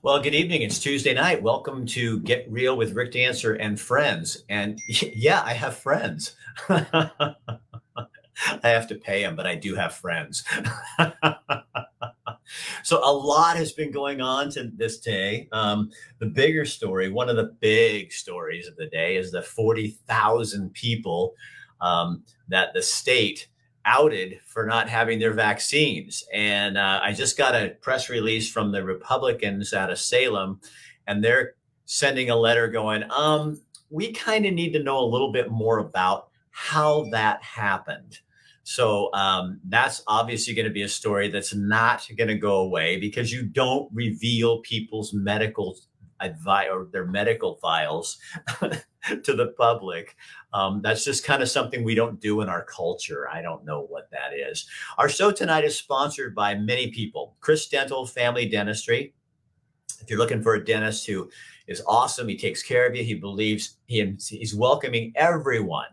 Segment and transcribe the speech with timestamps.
[0.00, 0.62] Well, good evening.
[0.62, 1.42] It's Tuesday night.
[1.42, 4.44] Welcome to Get Real with Rick Dancer and friends.
[4.48, 6.36] And yeah, I have friends.
[6.68, 7.34] I
[8.62, 10.44] have to pay them, but I do have friends.
[12.84, 15.48] so a lot has been going on to this day.
[15.50, 15.90] Um,
[16.20, 21.34] the bigger story, one of the big stories of the day, is the 40,000 people
[21.80, 23.48] um, that the state
[23.88, 26.22] outed for not having their vaccines.
[26.32, 30.60] And uh, I just got a press release from the Republicans out of Salem,
[31.06, 31.54] and they're
[31.86, 35.78] sending a letter going, um, we kind of need to know a little bit more
[35.78, 38.18] about how that happened.
[38.62, 42.98] So um, that's obviously going to be a story that's not going to go away
[42.98, 45.78] because you don't reveal people's medical
[46.20, 48.18] advice or their medical files
[48.60, 50.16] to the public.
[50.52, 53.28] Um, that's just kind of something we don't do in our culture.
[53.28, 54.66] I don't know what that is.
[54.96, 59.14] Our show tonight is sponsored by many people Chris Dental Family Dentistry.
[60.00, 61.30] If you're looking for a dentist who
[61.66, 65.88] is awesome, he takes care of you, he believes he, he's welcoming everyone.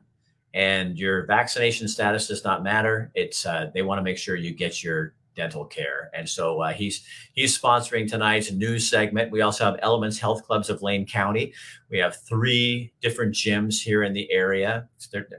[0.54, 3.12] And your vaccination status does not matter.
[3.14, 6.10] It's uh, they want to make sure you get your dental care.
[6.14, 9.32] And so uh, he's he's sponsoring tonight's news segment.
[9.32, 11.54] We also have Elements Health Clubs of Lane County.
[11.90, 14.88] We have three different gyms here in the area.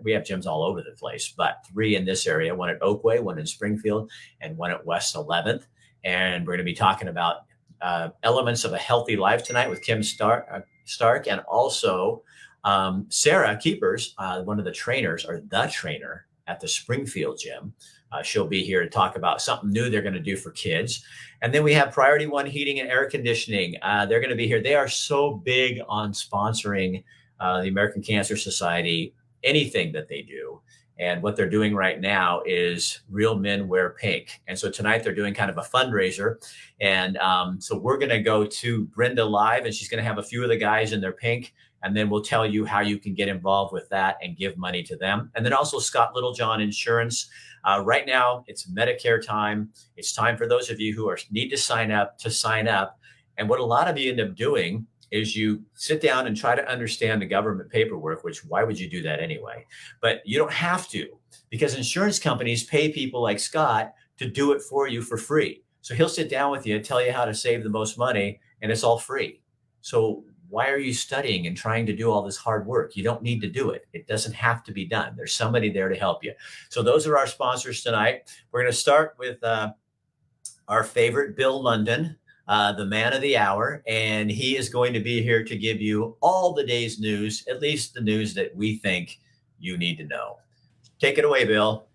[0.03, 3.21] we have gyms all over the place, but three in this area: one at Oakway,
[3.23, 5.65] one in Springfield, and one at West 11th.
[6.05, 7.47] And we're going to be talking about
[7.81, 12.23] uh, elements of a healthy life tonight with Kim Stark, uh, Stark and also
[12.65, 17.73] um, Sarah Keepers, uh, one of the trainers or the trainer at the Springfield gym.
[18.13, 21.05] Uh, she'll be here to talk about something new they're going to do for kids.
[21.43, 23.75] And then we have Priority One Heating and Air Conditioning.
[23.83, 24.63] Uh, they're going to be here.
[24.63, 27.05] They are so big on sponsoring
[27.41, 30.61] uh, the American Cancer Society, anything that they do.
[30.99, 34.41] And what they're doing right now is Real Men Wear Pink.
[34.47, 36.37] And so tonight they're doing kind of a fundraiser.
[36.81, 40.19] And um, so we're going to go to Brenda Live, and she's going to have
[40.19, 41.53] a few of the guys in their pink
[41.87, 44.83] and then we'll tell you how you can get involved with that and give money
[44.83, 45.31] to them.
[45.37, 47.31] And then also Scott Littlejohn Insurance.
[47.63, 49.71] Uh, right now, it's Medicare time.
[49.97, 52.99] It's time for those of you who are need to sign up to sign up.
[53.39, 56.57] And what a lot of you end up doing is you sit down and try
[56.57, 59.65] to understand the government paperwork, which why would you do that anyway?
[60.03, 61.07] But you don't have to
[61.51, 65.63] because insurance companies pay people like Scott to do it for you for free.
[65.83, 68.41] So he'll sit down with you and tell you how to save the most money,
[68.61, 69.41] and it's all free.
[69.83, 72.97] So why are you studying and trying to do all this hard work?
[72.97, 73.87] You don't need to do it.
[73.93, 75.15] It doesn't have to be done.
[75.17, 76.33] There's somebody there to help you.
[76.69, 78.31] So those are our sponsors tonight.
[78.51, 79.73] We're going to start with uh,
[80.69, 82.17] our favorite Bill London,
[82.49, 85.81] uh, the man of the hour, and he is going to be here to give
[85.81, 89.19] you all the day's news, at least the news that we think
[89.59, 90.37] you need to know.
[90.99, 91.87] Take it away, Bill.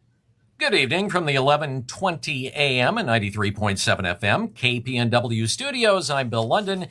[0.58, 2.98] Good evening from the 1120 a.m.
[3.00, 6.12] and 93.7 FM KPNW studios.
[6.12, 6.88] I'm Bill London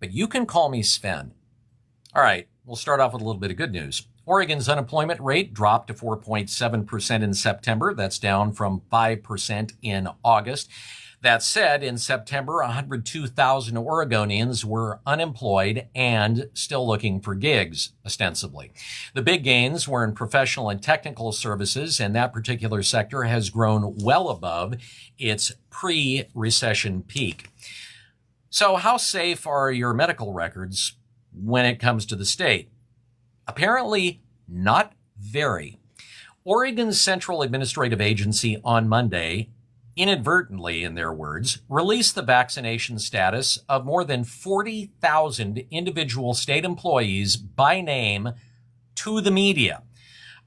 [0.00, 1.32] but you can call me Sven.
[2.14, 4.06] All right, we'll start off with a little bit of good news.
[4.26, 7.94] Oregon's unemployment rate dropped to 4.7% in September.
[7.94, 10.70] That's down from 5% in August.
[11.22, 18.72] That said, in September, 102,000 Oregonians were unemployed and still looking for gigs, ostensibly.
[19.12, 23.96] The big gains were in professional and technical services, and that particular sector has grown
[23.98, 24.76] well above
[25.18, 27.50] its pre-recession peak.
[28.52, 30.96] So, how safe are your medical records
[31.32, 32.72] when it comes to the state?
[33.46, 35.78] Apparently, not very.
[36.42, 39.50] Oregon's Central Administrative Agency on Monday,
[39.94, 47.36] inadvertently, in their words, released the vaccination status of more than 40,000 individual state employees
[47.36, 48.30] by name
[48.96, 49.84] to the media.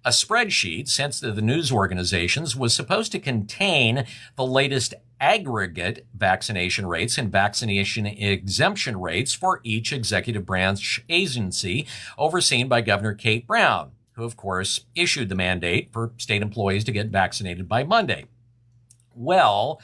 [0.03, 4.03] A spreadsheet sent to the news organizations was supposed to contain
[4.35, 12.67] the latest aggregate vaccination rates and vaccination exemption rates for each executive branch agency overseen
[12.67, 17.07] by Governor Kate Brown, who, of course, issued the mandate for state employees to get
[17.07, 18.25] vaccinated by Monday.
[19.15, 19.81] Well,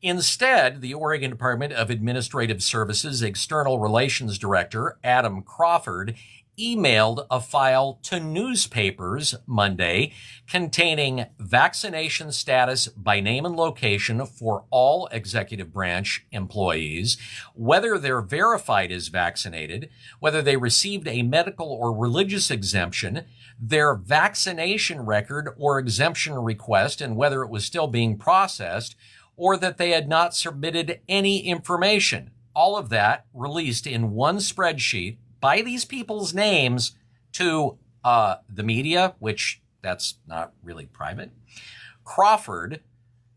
[0.00, 6.14] Instead, the Oregon Department of Administrative Services External Relations Director, Adam Crawford,
[6.58, 10.12] emailed a file to newspapers Monday
[10.48, 17.16] containing vaccination status by name and location for all executive branch employees,
[17.54, 19.88] whether they're verified as vaccinated,
[20.20, 23.24] whether they received a medical or religious exemption,
[23.60, 28.96] their vaccination record or exemption request, and whether it was still being processed,
[29.36, 32.30] or that they had not submitted any information.
[32.54, 36.92] All of that released in one spreadsheet by these people's names
[37.32, 41.30] to uh, the media, which that's not really private.
[42.04, 42.80] Crawford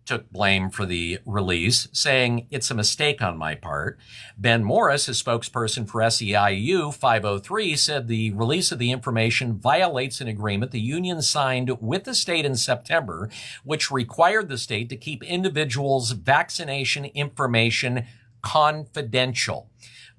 [0.05, 3.97] took blame for the release, saying it's a mistake on my part.
[4.37, 10.27] Ben Morris, a spokesperson for SEIU 503, said the release of the information violates an
[10.27, 13.29] agreement the union signed with the state in September,
[13.63, 18.05] which required the state to keep individuals' vaccination information
[18.41, 19.69] confidential.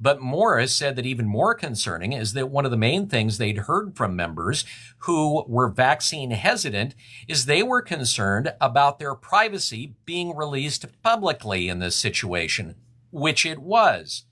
[0.03, 3.59] But Morris said that even more concerning is that one of the main things they'd
[3.59, 4.65] heard from members
[4.99, 6.97] who were vaccine hesitant
[7.29, 12.75] is they were concerned about their privacy being released publicly in this situation,
[13.13, 14.25] which it was.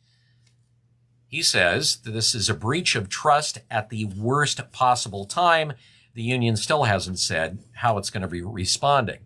[1.29, 5.75] He says that this is a breach of trust at the worst possible time.
[6.15, 9.21] The union still hasn't said how it's going to be responding.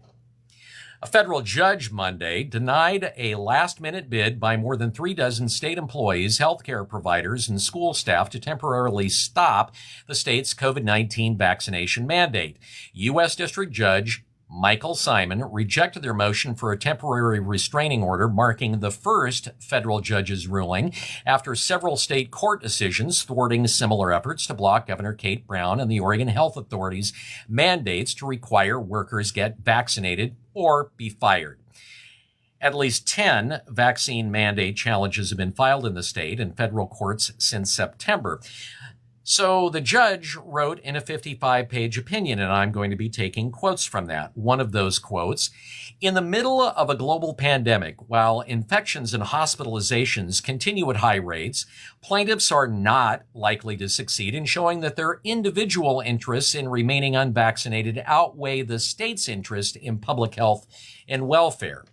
[1.05, 5.77] A federal judge Monday denied a last minute bid by more than three dozen state
[5.77, 9.75] employees, healthcare providers, and school staff to temporarily stop
[10.07, 12.57] the state's COVID 19 vaccination mandate.
[12.95, 13.37] U.S.
[13.37, 14.25] District Judge
[14.57, 20.47] Michael Simon rejected their motion for a temporary restraining order, marking the first federal judge's
[20.47, 20.93] ruling
[21.27, 25.99] after several state court decisions thwarting similar efforts to block Governor Kate Brown and the
[25.99, 27.13] Oregon Health Authority's
[27.49, 31.59] mandates to require workers get vaccinated or be fired.
[32.61, 37.33] At least 10 vaccine mandate challenges have been filed in the state and federal courts
[37.39, 38.41] since September.
[39.27, 43.51] So the judge wrote in a 55 page opinion, and I'm going to be taking
[43.51, 44.37] quotes from that.
[44.37, 45.49] One of those quotes
[45.99, 51.65] In the middle of a global pandemic, while infections and hospitalizations continue at high rates,
[52.03, 58.03] plaintiffs are not likely to succeed in showing that their individual interests in remaining unvaccinated
[58.05, 60.67] outweigh the state's interest in public health
[61.09, 61.87] and welfare.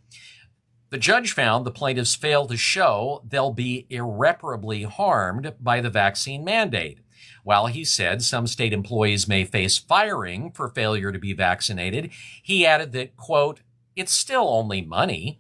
[0.90, 6.44] The judge found the plaintiffs failed to show they'll be irreparably harmed by the vaccine
[6.44, 7.00] mandate.
[7.44, 12.66] While he said some state employees may face firing for failure to be vaccinated, he
[12.66, 13.62] added that, quote,
[13.96, 15.40] it's still only money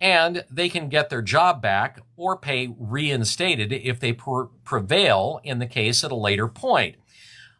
[0.00, 5.66] and they can get their job back or pay reinstated if they prevail in the
[5.66, 6.96] case at a later point.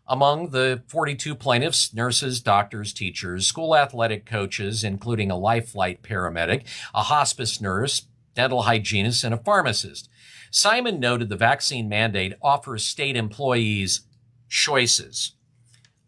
[0.06, 6.64] Among the 42 plaintiffs, nurses, doctors, teachers, school athletic coaches, including a life flight paramedic,
[6.94, 8.02] a hospice nurse,
[8.34, 10.08] dental hygienist, and a pharmacist.
[10.56, 14.06] Simon noted the vaccine mandate offers state employees
[14.48, 15.32] choices.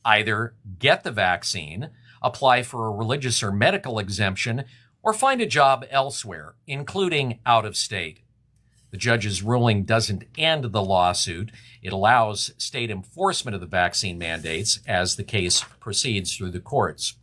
[0.06, 1.91] Either get the vaccine,
[2.23, 4.65] apply for a religious or medical exemption,
[5.03, 8.21] or find a job elsewhere, including out of state.
[8.91, 11.53] The judge's ruling doesn't end the lawsuit.
[11.83, 17.18] It allows state enforcement of the vaccine mandates as the case proceeds through the courts.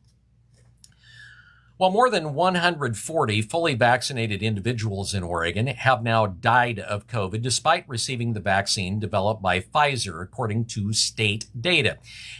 [1.78, 7.84] Well, more than 140 fully vaccinated individuals in Oregon have now died of COVID despite
[7.90, 11.98] receiving the vaccine developed by Pfizer, according to state data.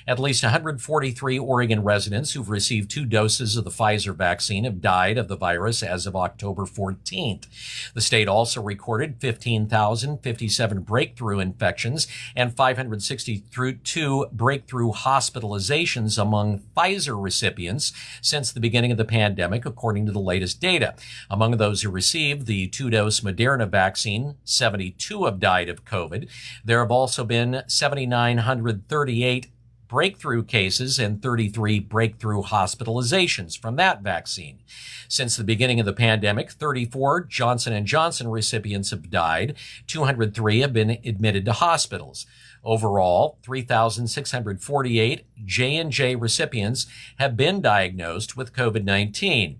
[0.08, 5.18] At least 143 Oregon residents who've received two doses of the Pfizer vaccine have died
[5.18, 7.92] of the virus as of October 14th.
[7.94, 17.92] The state also recorded 15,057 breakthrough infections and 562 breakthrough hospitalizations among Pfizer recipients
[18.22, 20.94] since the beginning of the pandemic pandemic, according to the latest data.
[21.32, 26.30] Among those who received the two dose Moderna vaccine, 72 have died of COVID.
[26.64, 29.48] There have also been 7,938
[29.88, 34.60] breakthrough cases and 33 breakthrough hospitalizations from that vaccine.
[35.08, 39.56] Since the beginning of the pandemic, 34 Johnson & Johnson recipients have died.
[39.88, 42.28] 203 have been admitted to hospitals.
[42.66, 46.88] Overall, 3,648 J&J recipients
[47.20, 49.58] have been diagnosed with COVID-19.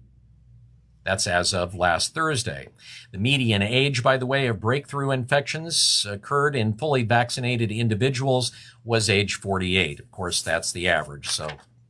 [1.04, 2.70] That's as of last Thursday.
[3.12, 8.52] The median age, by the way, of breakthrough infections occurred in fully vaccinated individuals
[8.84, 10.00] was age 48.
[10.00, 11.48] Of course, that's the average, so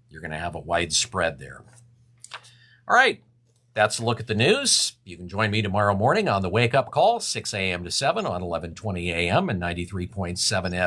[0.09, 1.63] you're going to have a wide spread there.
[2.89, 3.23] All right,
[3.75, 4.93] that's a look at the news.
[5.03, 7.83] You can join me tomorrow morning on the wake up call, 6 a.m.
[7.83, 9.49] to 7 on 1120 a.m.
[9.49, 10.37] and 93.7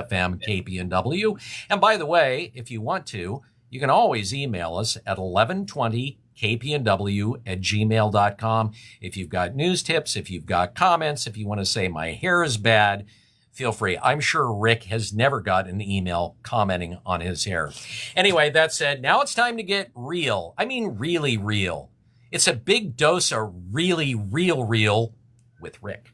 [0.09, 1.41] FM KPNW.
[1.69, 6.19] And by the way, if you want to, you can always email us at 1120
[6.35, 8.73] kpnw at gmail.com.
[9.03, 12.13] If you've got news tips, if you've got comments, if you want to say my
[12.13, 13.05] hair is bad,
[13.53, 13.99] feel free.
[14.03, 17.73] I'm sure Rick has never got an email commenting on his hair.
[18.17, 20.55] Anyway, that said, now it's time to get real.
[20.57, 21.91] I mean, really real.
[22.31, 25.15] It's a big dose of really real, real
[25.61, 26.13] with Rick.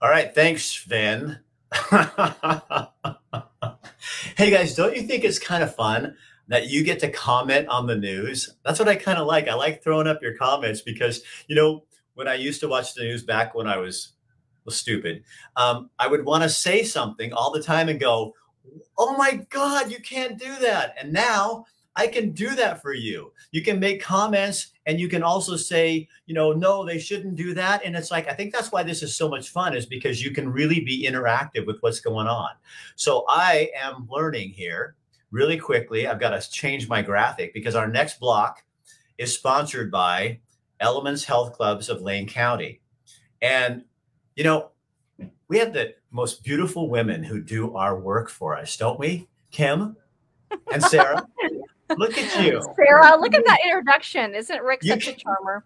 [0.00, 0.32] All right.
[0.34, 1.40] Thanks, Van.
[4.36, 6.16] hey, guys, don't you think it's kind of fun
[6.48, 8.54] that you get to comment on the news?
[8.64, 9.48] That's what I kind of like.
[9.48, 13.02] I like throwing up your comments because, you know, when I used to watch the
[13.02, 14.12] news back when I was,
[14.64, 15.24] was stupid,
[15.56, 18.34] um, I would want to say something all the time and go,
[18.96, 20.94] oh my God, you can't do that.
[21.00, 21.64] And now,
[21.98, 23.32] I can do that for you.
[23.50, 27.52] You can make comments and you can also say, you know, no, they shouldn't do
[27.54, 27.84] that.
[27.84, 30.30] And it's like, I think that's why this is so much fun, is because you
[30.30, 32.50] can really be interactive with what's going on.
[32.94, 34.94] So I am learning here
[35.32, 36.06] really quickly.
[36.06, 38.62] I've got to change my graphic because our next block
[39.18, 40.38] is sponsored by
[40.78, 42.80] Elements Health Clubs of Lane County.
[43.42, 43.82] And,
[44.36, 44.70] you know,
[45.48, 49.26] we have the most beautiful women who do our work for us, don't we?
[49.50, 49.96] Kim
[50.72, 51.26] and Sarah.
[51.96, 52.62] Look at you.
[52.76, 54.34] Sarah, look at that introduction.
[54.34, 55.64] Isn't Rick you such can, a charmer?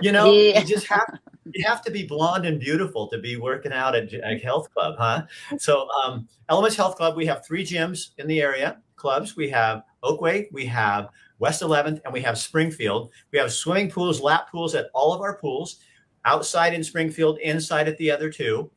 [0.00, 0.60] You know, yeah.
[0.60, 1.18] you just have
[1.52, 4.94] you have to be blonde and beautiful to be working out at a health club,
[4.98, 5.22] huh?
[5.58, 9.36] So, um, Elements Health Club, we have three gyms in the area clubs.
[9.36, 11.08] We have Oakway, we have
[11.40, 13.10] West 11th, and we have Springfield.
[13.32, 15.80] We have swimming pools, lap pools at all of our pools,
[16.24, 18.70] outside in Springfield, inside at the other two.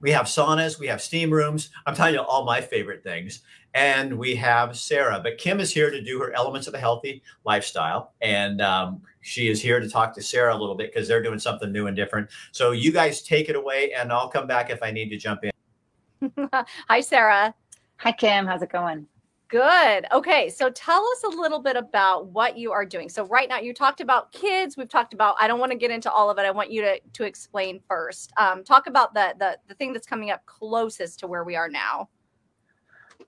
[0.00, 1.70] We have saunas, we have steam rooms.
[1.86, 3.42] I'm telling you all my favorite things
[3.74, 5.20] and we have Sarah.
[5.22, 9.48] But Kim is here to do her elements of a healthy lifestyle, and um, she
[9.48, 11.96] is here to talk to Sarah a little bit because they're doing something new and
[11.96, 12.30] different.
[12.52, 15.44] So you guys take it away, and I'll come back if I need to jump
[15.44, 15.50] in.
[16.88, 17.54] Hi, Sarah.
[17.96, 18.46] Hi, Kim.
[18.46, 19.06] How's it going?
[19.48, 20.06] Good.
[20.10, 20.48] Okay.
[20.48, 23.08] So tell us a little bit about what you are doing.
[23.08, 24.76] So right now you talked about kids.
[24.76, 26.42] We've talked about, I don't want to get into all of it.
[26.42, 28.32] I want you to, to explain first.
[28.36, 31.68] Um, talk about the, the, the thing that's coming up closest to where we are
[31.68, 32.08] now.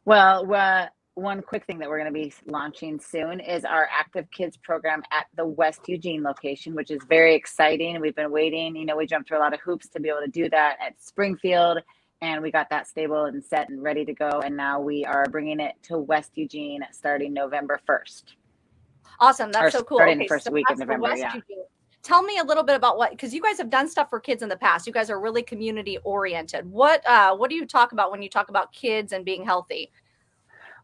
[0.05, 4.31] Well, uh, one quick thing that we're going to be launching soon is our active
[4.31, 7.99] kids program at the West Eugene location, which is very exciting.
[8.01, 10.21] We've been waiting, you know, we jumped through a lot of hoops to be able
[10.21, 11.79] to do that at Springfield,
[12.21, 14.41] and we got that stable and set and ready to go.
[14.45, 18.25] And now we are bringing it to West Eugene starting November 1st.
[19.19, 19.51] Awesome.
[19.53, 19.99] That's or so cool.
[19.99, 21.17] Starting okay, the first so week of November.
[21.17, 21.35] Yeah.
[21.35, 21.65] Eugene
[22.07, 24.43] tell me a little bit about what because you guys have done stuff for kids
[24.43, 24.87] in the past.
[24.87, 26.71] You guys are really community oriented.
[26.71, 29.91] What uh what do you talk about when you talk about kids and being healthy?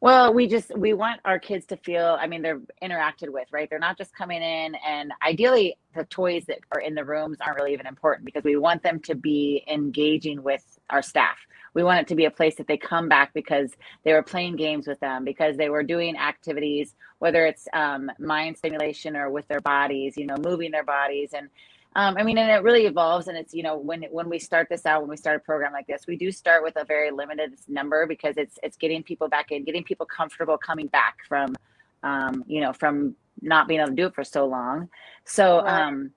[0.00, 3.70] Well we just we want our kids to feel i mean they're interacted with right?
[3.70, 7.56] They're not just coming in and ideally the toys that are in the rooms aren't
[7.56, 11.38] really even important because we want them to be engaging with our staff
[11.74, 13.72] we want it to be a place that they come back because
[14.04, 18.56] they were playing games with them because they were doing activities whether it's um, mind
[18.56, 21.48] stimulation or with their bodies you know moving their bodies and
[21.94, 23.28] um, I mean, and it really evolves.
[23.28, 25.72] And it's you know when when we start this out, when we start a program
[25.72, 29.28] like this, we do start with a very limited number because it's it's getting people
[29.28, 31.54] back in, getting people comfortable coming back from,
[32.02, 34.88] um, you know, from not being able to do it for so long.
[35.24, 36.12] So, um,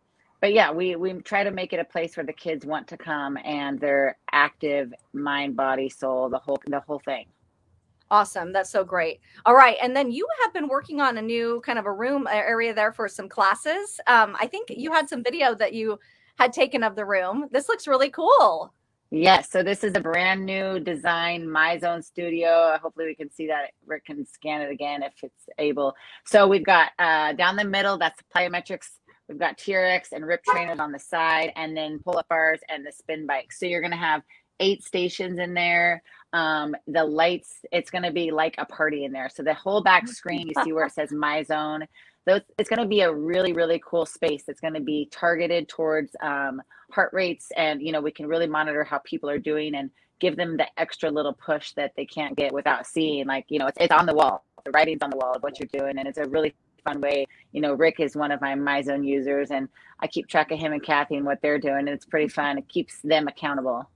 [0.45, 2.97] but yeah, we we try to make it a place where the kids want to
[2.97, 7.25] come and they're active, mind, body, soul, the whole the whole thing.
[8.11, 8.53] Awesome.
[8.53, 9.21] That's so great.
[9.47, 9.75] All right.
[9.81, 12.93] And then you have been working on a new kind of a room area there
[12.93, 13.99] for some classes.
[14.05, 15.97] Um, I think you had some video that you
[16.37, 17.47] had taken of the room.
[17.51, 18.71] This looks really cool.
[19.09, 19.49] Yes.
[19.49, 22.77] So this is a brand new design, My Zone Studio.
[22.83, 23.71] Hopefully we can see that.
[23.87, 25.95] Rick can scan it again if it's able.
[26.23, 28.89] So we've got uh, down the middle, that's plyometrics
[29.27, 32.85] We've got TRX and rip trainers on the side, and then pull up bars and
[32.85, 33.51] the spin bike.
[33.51, 34.21] So you're going to have
[34.59, 36.03] eight stations in there.
[36.33, 39.29] Um, the lights, it's going to be like a party in there.
[39.29, 41.85] So the whole back screen, you see where it says My Zone.
[42.25, 44.45] Those, it's going to be a really, really cool space.
[44.47, 48.47] It's going to be targeted towards um, heart rates, and you know we can really
[48.47, 52.35] monitor how people are doing and give them the extra little push that they can't
[52.35, 53.27] get without seeing.
[53.27, 54.43] Like you know, it's, it's on the wall.
[54.63, 56.55] The writing's on the wall of what you're doing, and it's a really
[56.85, 57.25] fun way.
[57.51, 59.67] You know, Rick is one of my MyZone users, and
[59.99, 61.79] I keep track of him and Kathy and what they're doing.
[61.79, 62.57] And it's pretty fun.
[62.57, 63.89] It keeps them accountable.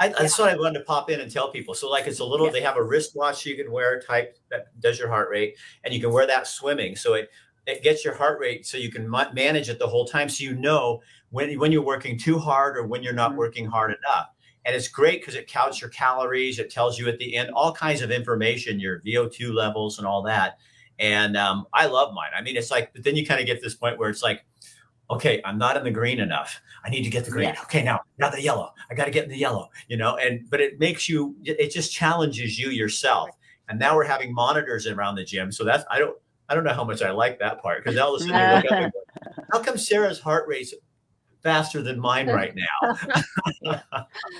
[0.00, 1.74] I, that's what I wanted to pop in and tell people.
[1.74, 2.46] So, like, it's a little.
[2.46, 2.52] Yeah.
[2.52, 6.00] They have a wristwatch you can wear, type that does your heart rate, and you
[6.00, 6.96] can wear that swimming.
[6.96, 7.30] So it
[7.66, 10.28] it gets your heart rate, so you can manage it the whole time.
[10.28, 11.00] So you know
[11.30, 13.38] when when you're working too hard or when you're not mm-hmm.
[13.38, 14.28] working hard enough.
[14.64, 16.58] And it's great because it counts your calories.
[16.58, 20.22] It tells you at the end all kinds of information, your VO2 levels and all
[20.24, 20.58] that.
[20.98, 22.30] And um, I love mine.
[22.36, 24.22] I mean, it's like, but then you kind of get to this point where it's
[24.22, 24.44] like,
[25.10, 26.60] okay, I'm not in the green enough.
[26.84, 27.48] I need to get the green.
[27.48, 27.62] Yeah.
[27.62, 28.72] Okay, now, now the yellow.
[28.90, 31.70] I got to get in the yellow, you know, and, but it makes you, it
[31.70, 33.30] just challenges you yourself.
[33.68, 35.52] And now we're having monitors around the gym.
[35.52, 36.16] So that's, I don't,
[36.48, 38.92] I don't know how much I like that part because now listen, look up and
[38.92, 40.74] go, how come Sarah's heart rate's
[41.42, 42.98] faster than mine right now?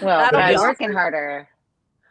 [0.02, 1.48] well, I'm working harder.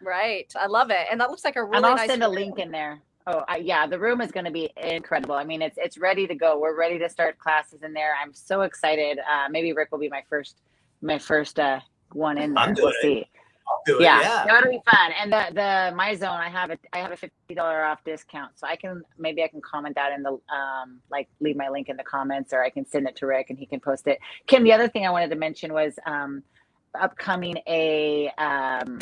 [0.02, 0.52] Right.
[0.60, 1.08] I love it.
[1.12, 3.02] And that looks like a really and I'll nice send a link in there.
[3.30, 5.36] Oh, I, yeah, the room is going to be incredible.
[5.36, 6.58] I mean, it's it's ready to go.
[6.58, 8.14] We're ready to start classes in there.
[8.22, 9.20] I'm so excited.
[9.20, 10.62] Uh, maybe Rick will be my first
[11.02, 11.82] my first uh,
[12.14, 12.64] one in there.
[12.64, 13.26] I'm doing we'll it.
[13.26, 14.00] See.
[14.00, 14.46] yeah, yeah.
[14.48, 15.12] that'll be fun.
[15.22, 18.58] And the the my zone, I have a I have a fifty dollar off discount,
[18.58, 21.90] so I can maybe I can comment that in the um like leave my link
[21.90, 24.20] in the comments, or I can send it to Rick and he can post it.
[24.46, 26.44] Kim, the other thing I wanted to mention was um
[26.98, 29.00] upcoming a um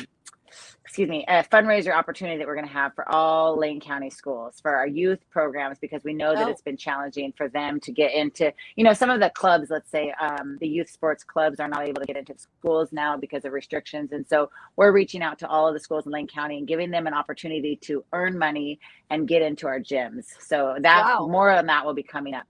[0.84, 4.60] excuse me, a fundraiser opportunity that we're going to have for all Lane County schools
[4.62, 6.52] for our youth programs because we know that Oh.
[6.52, 9.90] it's been challenging for them to get into, you know, some of the clubs, let's
[9.92, 13.46] say um, the youth sports clubs are not able to get into schools now because
[13.46, 14.12] of restrictions.
[14.12, 16.92] And so we're reaching out to all of the schools in Lane County and giving
[16.92, 20.26] them an opportunity to earn money and get into our gyms.
[20.40, 21.28] So that Wow.
[21.28, 22.46] more on that will be coming up.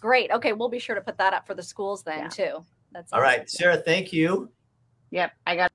[0.00, 0.30] Great.
[0.30, 2.28] Okay, we'll be sure to put that up for the schools then Yeah.
[2.28, 2.64] too.
[2.92, 4.50] That's All right, Sarah, thank you.
[5.10, 5.72] Yep, I got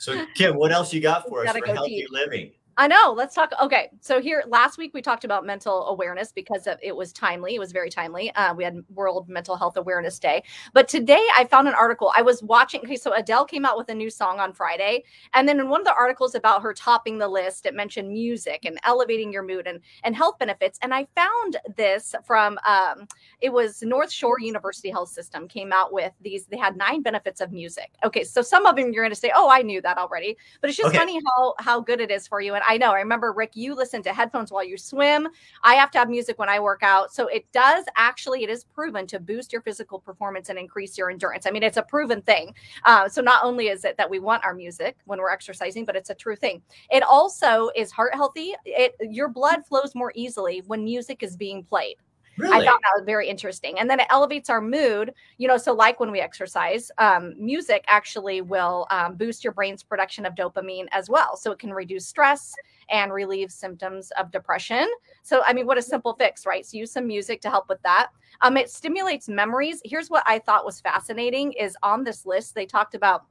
[0.00, 2.10] So, Kim, what else you got for us for go healthy deep.
[2.10, 2.52] living?
[2.80, 3.12] I know.
[3.14, 3.52] Let's talk.
[3.62, 3.90] Okay.
[4.00, 7.54] So here last week we talked about mental awareness because of, it was timely.
[7.54, 8.34] It was very timely.
[8.36, 10.42] Uh, we had World Mental Health Awareness Day.
[10.72, 12.10] But today I found an article.
[12.16, 12.80] I was watching.
[12.80, 12.96] Okay.
[12.96, 15.04] So Adele came out with a new song on Friday.
[15.34, 18.64] And then in one of the articles about her topping the list, it mentioned music
[18.64, 20.78] and elevating your mood and, and health benefits.
[20.80, 23.06] And I found this from, um,
[23.42, 26.46] it was North Shore University Health System came out with these.
[26.46, 27.90] They had nine benefits of music.
[28.06, 28.24] Okay.
[28.24, 30.38] So some of them you're going to say, oh, I knew that already.
[30.62, 30.96] But it's just Okay.
[30.96, 32.54] funny how how good it is for you.
[32.54, 35.26] And I know, I remember Rick, you listen to headphones while you swim.
[35.64, 37.12] I have to have music when I work out.
[37.12, 41.10] So it does actually, it is proven to boost your physical performance and increase your
[41.10, 41.46] endurance.
[41.46, 42.54] I mean, it's a proven thing.
[42.84, 45.96] Uh, so not only is it that we want our music when we're exercising, but
[45.96, 46.62] it's a true thing.
[46.92, 48.54] It also is heart healthy.
[48.64, 51.96] It your blood flows more easily when music is being played.
[52.40, 52.56] Really?
[52.56, 53.78] I found that was very interesting.
[53.78, 55.56] And then it elevates our mood, you know.
[55.56, 60.34] So, like when we exercise, um, music actually will um, boost your brain's production of
[60.34, 61.36] dopamine as well.
[61.36, 62.54] So, it can reduce stress
[62.88, 64.88] and relieve symptoms of depression.
[65.22, 66.64] So, I mean, what a simple fix, right?
[66.64, 68.08] So, use some music to help with that.
[68.40, 69.80] Um, it stimulates memories.
[69.84, 73.24] Here's what I thought was fascinating: is on this list they talked about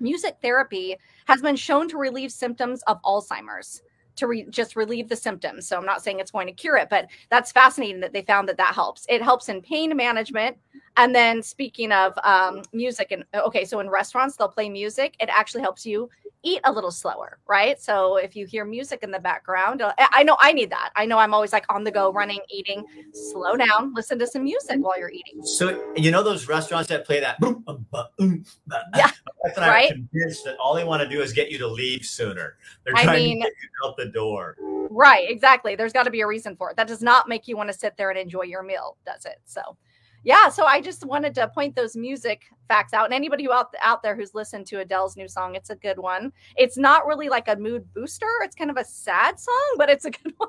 [0.00, 3.82] music therapy has been shown to relieve symptoms of Alzheimer's
[4.16, 5.66] to re- just relieve the symptoms.
[5.66, 8.48] So I'm not saying it's going to cure it, but that's fascinating that they found
[8.48, 9.06] that that helps.
[9.08, 10.56] It helps in pain management.
[10.96, 15.16] And then speaking of um, music, and okay, so in restaurants they'll play music.
[15.18, 16.08] It actually helps you
[16.44, 17.80] eat a little slower, right?
[17.80, 20.90] So if you hear music in the background, uh, I I know I need that.
[20.94, 22.84] I know I'm always like on the go, running, eating.
[23.12, 25.44] Slow down, listen to some music while you're eating.
[25.44, 27.38] So you know those restaurants that play that.
[28.96, 29.10] Yeah,
[29.56, 29.90] right?
[29.90, 32.56] I'm convinced that all they want to do is get you to leave sooner.
[32.84, 34.56] They're I trying mean- to get you out the door.
[34.90, 35.74] Right, exactly.
[35.74, 36.76] There's got to be a reason for it.
[36.76, 39.40] That does not make you want to sit there and enjoy your meal, does it?
[39.44, 39.76] So,
[40.24, 40.48] yeah.
[40.48, 44.02] So I just wanted to point those music facts out, and anybody who out out
[44.02, 46.32] there who's listened to Adele's new song, it's a good one.
[46.56, 48.26] It's not really like a mood booster.
[48.42, 50.48] It's kind of a sad song, but it's a good one.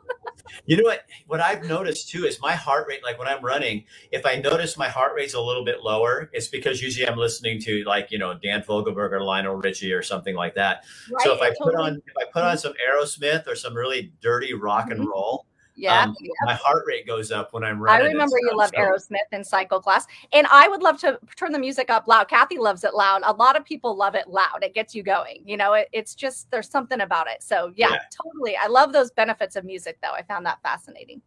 [0.65, 1.01] You know what?
[1.27, 3.03] What I've noticed too is my heart rate.
[3.03, 6.47] Like when I'm running, if I notice my heart rate's a little bit lower, it's
[6.47, 10.35] because usually I'm listening to like you know Dan Fogelberg or Lionel Richie or something
[10.35, 10.85] like that.
[11.19, 11.57] So if I Right?
[11.61, 15.07] put on if I put on some Aerosmith or some really dirty rock and Mhm.
[15.07, 16.03] roll, yeah.
[16.03, 18.05] um, my heart rate goes up when I'm I running.
[18.07, 21.51] and remember you loved So- Aerosmith in cycle class, and I would love to turn
[21.51, 22.27] the music up loud.
[22.27, 23.21] Kathy loves it loud.
[23.25, 24.59] A lot of people love it loud.
[24.63, 25.41] It gets you going.
[25.45, 27.43] You know, it, it's just there's something about it.
[27.43, 27.99] So yeah, Yeah.
[28.23, 28.55] totally.
[28.57, 30.11] I love those benefits of music, though.
[30.13, 31.21] I found that fascinating.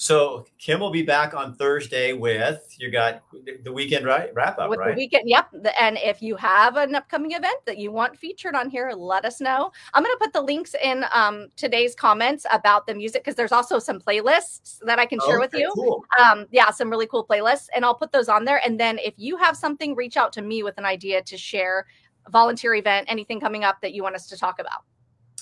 [0.00, 3.22] So Kim will be back on Thursday with you got
[3.64, 4.94] the weekend right wrap up, with right?
[4.94, 5.28] the weekend.
[5.28, 5.48] Yep.
[5.78, 9.42] And if you have an upcoming event that you want featured on here, let us
[9.42, 9.70] know.
[9.92, 13.52] I'm going to put the links in um, today's comments about the music because there's
[13.52, 15.72] also some playlists that I can share with Okay, you.
[15.74, 16.02] Cool.
[16.18, 18.62] Um, yeah, some really cool playlists, and I'll put those on there.
[18.64, 21.84] And then if you have something, reach out to me with an idea to share
[22.30, 24.82] volunteer event, anything coming up that you want us to talk about.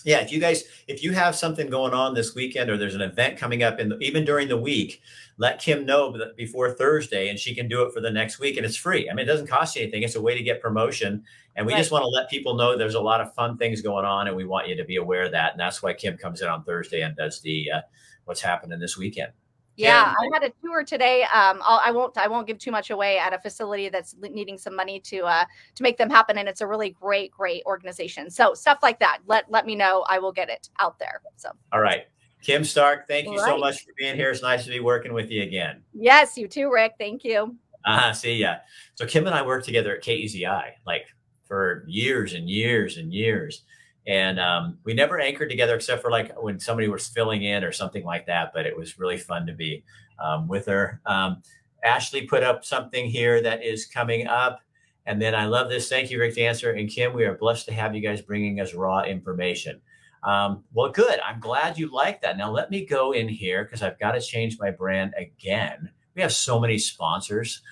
[0.05, 3.01] Yeah, if you guys, if you have something going on this weekend or there's an
[3.01, 5.03] event coming up, in the, even during the week,
[5.39, 8.67] let Kim know before Thursday, and she can do it for the next week, and
[8.67, 9.09] it's free.
[9.09, 10.03] I mean, it doesn't cost you anything.
[10.03, 11.25] It's a way to get promotion,
[11.57, 11.79] and we Right.
[11.79, 14.37] just want to let people know there's a lot of fun things going on, and
[14.37, 15.53] we want you to be aware of that.
[15.53, 17.81] And that's why Kim comes in on Thursday and does the uh,
[18.25, 19.33] what's happening this weekend.
[19.79, 20.15] Yeah.
[20.19, 21.23] I had a tour today.
[21.23, 24.59] Um, I'll, I won't I won't give too much away at a facility that's needing
[24.59, 25.45] some money to uh,
[25.77, 28.31] to make them happen, and it's a really great great organization.
[28.31, 30.05] So stuff like that, let let me know.
[30.09, 31.23] I will get it out there.
[31.37, 32.07] So All right,
[32.43, 34.31] Kim Stark, thank you so much for being here.
[34.31, 35.83] It's nice to be working with you again.
[35.93, 36.95] yes, you too, Rick.
[36.99, 37.57] Thank you.
[37.85, 38.57] Uh, see ya.
[38.97, 41.07] So Kim and I worked together at KEZI like
[41.45, 43.63] for years and years and years.
[44.09, 47.73] And um, we never anchored together except for like when somebody was filling in or
[47.73, 48.53] something like that.
[48.55, 49.85] But it was really fun to be
[50.19, 51.01] um, with her.
[51.05, 51.43] Um,
[51.85, 54.61] Ashley put up something here that is coming up.
[55.05, 55.89] And then I love this.
[55.89, 57.13] Thank you, Rick Dancer and Kim.
[57.13, 59.81] We are blessed to have you guys bringing us raw information.
[60.23, 61.21] Um, well, good.
[61.21, 62.39] I'm glad you like that.
[62.39, 65.91] Now let me go in here because I've got to change my brand again.
[66.15, 67.63] We have so many sponsors.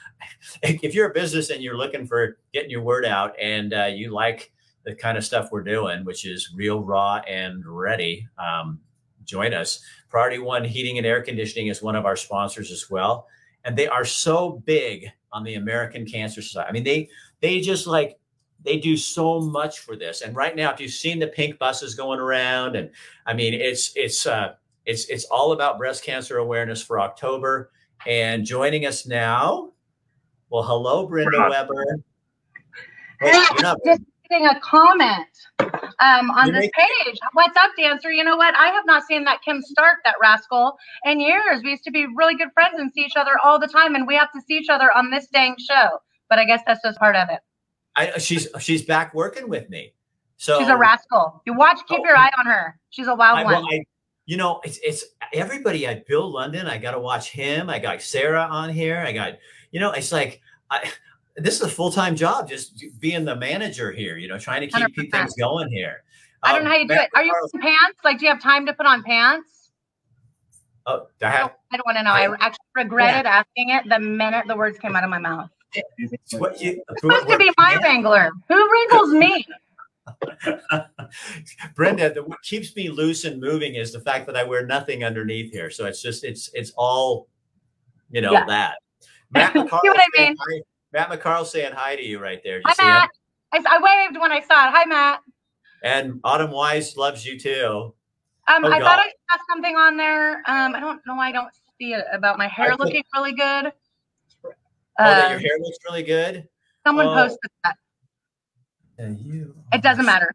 [0.63, 4.15] If you're a business and you're looking for getting your word out and uh, you
[4.15, 4.51] like
[4.87, 8.79] the kind of stuff we're doing, which is real, raw, and ready, um,
[9.25, 9.85] join us.
[10.09, 13.27] Priority One Heating and Air Conditioning is one of our sponsors as well,
[13.65, 16.69] and they are so big on the American Cancer Society.
[16.69, 17.09] I mean, they
[17.41, 18.17] they just like
[18.63, 20.23] they do so much for this.
[20.23, 22.91] And right now, if you've seen the pink buses going around, and
[23.27, 27.73] I mean, it's it's uh, it's it's all about breast cancer awareness for October.
[28.07, 29.73] And joining us now,
[30.49, 31.99] well, hello, Brenda Weber.
[33.21, 35.27] Wait, just getting a comment
[36.01, 37.19] um, on this page.
[37.33, 38.11] What's up, dancer?
[38.11, 38.55] You know what?
[38.55, 41.63] I have not seen that Kim Stark, that rascal, in years.
[41.63, 44.07] We used to be really good friends and see each other all the time, and
[44.07, 45.99] we have to see each other on this dang show.
[46.29, 47.41] But I guess that's just part of it.
[47.95, 49.95] I, she's she's back working with me.
[50.37, 51.43] So she's a rascal.
[51.47, 52.79] You watch, keep oh, your eye on her.
[52.91, 53.55] She's a wild I, one.
[53.55, 53.85] Well, I,
[54.27, 55.89] you know, it's it's everybody.
[55.89, 56.67] I Bill London.
[56.67, 57.71] I got to watch him.
[57.71, 58.99] I got Sarah on here.
[58.99, 59.35] I got
[59.71, 60.91] you know, it's like I
[61.37, 64.17] this is a full time job, just being the manager here.
[64.17, 65.11] You know, trying to keep 100%.
[65.11, 66.03] things going here.
[66.43, 67.11] I don't know um, how you do it.
[67.15, 68.01] Are you wearing pants?
[68.05, 69.71] Like, do you have time to put on pants?
[70.87, 72.13] Oh, I, have, I don't want to know.
[72.13, 73.39] I, I actually regretted yeah.
[73.39, 75.51] asking it the minute the words came out of my mouth.
[76.35, 78.31] What you, supposed to be my wrangler.
[78.49, 79.47] Who wrinkles me?
[81.75, 85.03] Brenda, the, what keeps me loose and moving is the fact that I wear nothing
[85.03, 85.71] underneath here.
[85.71, 87.29] So it's just it's it's all,
[88.11, 88.45] you know, yeah.
[88.47, 88.79] that.
[89.33, 90.37] Matt McCarl see what I mean?
[90.39, 90.61] Hi,
[90.97, 92.63] Matt McCarl saying hi to you right there.
[92.65, 93.11] hi, Matt.
[93.53, 94.73] I, I, waved when I saw it.
[94.73, 95.21] Hi, Matt.
[95.83, 97.93] And Autumn Wise loves you too.
[98.49, 98.81] Um, oh, I God.
[98.81, 100.37] thought I saw something on there.
[100.47, 101.17] Um, I don't know.
[101.17, 103.73] I don't see it about my hair looking really good.
[104.43, 104.51] Oh,
[104.99, 106.49] uh, that your hair looks really good.
[106.87, 107.15] Someone oh.
[107.15, 107.77] posted that.
[108.97, 109.55] And you.
[109.75, 110.33] It doesn't matter.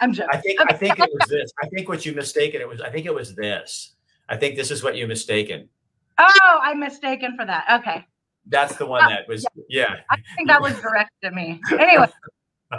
[0.00, 0.30] I'm joking.
[0.32, 0.74] I think okay.
[0.74, 1.52] I think it was this.
[1.62, 2.80] I think what you mistaken it was.
[2.80, 3.94] I think it was this.
[4.26, 5.68] I think this is what you mistaken.
[6.16, 7.80] Oh, I'm mistaken for that.
[7.80, 8.06] Okay.
[8.46, 9.46] That's the one that was.
[9.68, 9.94] Yeah.
[9.94, 10.00] yeah.
[10.10, 11.60] I think that was directed to me.
[11.72, 12.06] Anyway.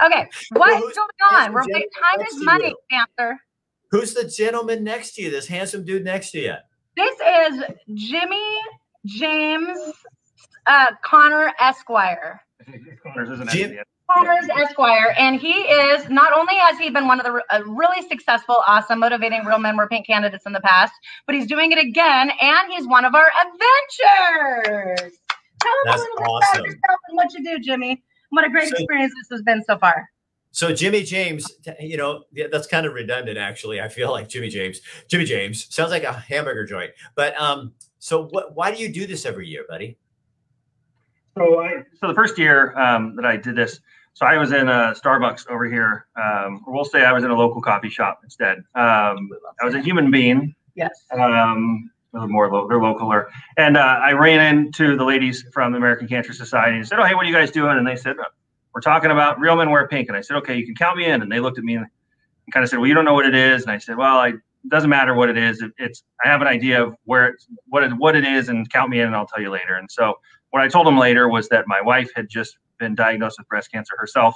[0.06, 0.26] Okay.
[0.52, 1.52] What's well, going on?
[1.52, 3.38] We're like, time is money, Panther.
[3.90, 5.30] Who's the gentleman next to you?
[5.30, 6.54] This handsome dude next to you.
[6.96, 8.56] This is Jimmy
[9.06, 9.78] James
[10.66, 12.42] uh, Connor Esquire.
[13.50, 13.78] Jim,
[14.10, 18.08] Connors Esquire, and he is not only has he been one of the uh, really
[18.08, 20.94] successful, awesome, motivating real men wear pink candidates in the past,
[21.26, 25.18] but he's doing it again, and he's one of our adventures.
[25.62, 26.52] Tell us That's a little awesome.
[26.54, 28.04] bit about yourself and what you do, Jimmy.
[28.30, 30.08] What a great so, experience this has been so far.
[30.52, 33.80] So Jimmy James, you know, that's kind of redundant actually.
[33.80, 34.82] I feel like Jimmy James.
[35.08, 36.92] Jimmy James sounds like a hamburger joint.
[37.16, 39.98] But um, so what why do you do this every year, buddy?
[41.38, 43.80] So I so the first year um, that I did this,
[44.14, 47.32] so I was in a Starbucks over here, um, or we'll say I was in
[47.32, 48.58] a local coffee shop instead.
[48.76, 49.30] Um,
[49.62, 50.54] I was a human being.
[50.76, 51.06] Yes.
[51.14, 53.26] Um, more lo- they're localer,
[53.58, 57.06] and uh, I ran into the ladies from the American Cancer Society and said, "Oh,
[57.06, 58.16] hey, what are you guys doing?" And they said,
[58.74, 61.06] "We're talking about real men wear pink." And I said, "Okay, you can count me
[61.06, 61.88] in." And they looked at me and
[62.52, 64.30] kind of said, "Well, you don't know what it is." And I said, "Well, I,
[64.30, 65.62] it doesn't matter what it is.
[65.62, 68.70] It, it's I have an idea of where it's what it, what it is, and
[68.70, 70.16] count me in, and I'll tell you later." And so
[70.52, 73.72] what I told them later was that my wife had just been diagnosed with breast
[73.72, 74.36] cancer herself.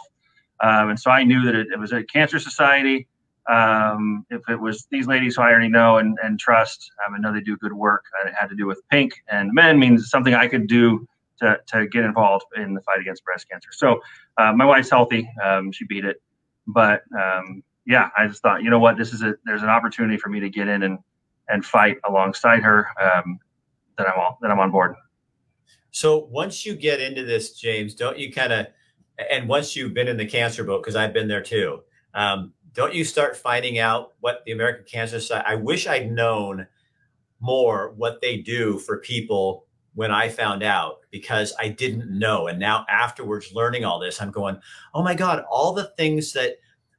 [0.63, 3.07] Um, and so I knew that it, it was a cancer society.
[3.47, 7.19] Um, if it was these ladies who I already know and, and trust, um, I
[7.19, 8.05] know they do good work.
[8.25, 11.07] It had to do with pink and men means something I could do
[11.41, 13.69] to, to get involved in the fight against breast cancer.
[13.71, 14.01] So
[14.37, 15.29] uh, my wife's healthy.
[15.43, 16.21] Um, she beat it.
[16.67, 20.17] But um, yeah, I just thought, you know what, this is a, there's an opportunity
[20.17, 20.99] for me to get in and,
[21.47, 23.37] and fight alongside her um,
[23.97, 24.95] that I'm all, that I'm on board.
[25.91, 28.67] So once you get into this, James, don't you kind of,
[29.29, 32.93] and once you've been in the cancer boat, because I've been there too, um, don't
[32.93, 35.47] you start finding out what the American Cancer Society?
[35.47, 36.67] I wish I'd known
[37.39, 42.47] more what they do for people when I found out because I didn't know.
[42.47, 44.59] And now afterwards, learning all this, I'm going,
[44.93, 46.57] oh my God, all the things that